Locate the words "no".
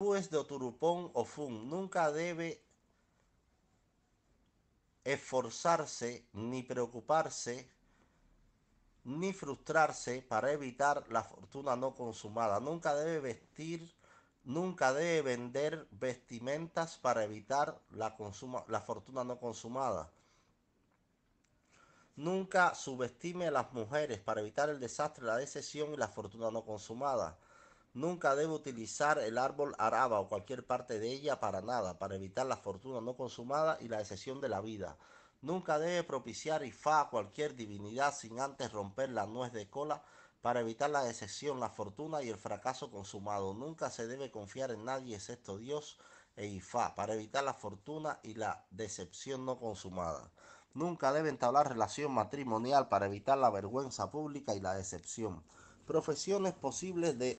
11.74-11.96, 19.24-19.40, 26.52-26.64, 33.00-33.16, 49.44-49.58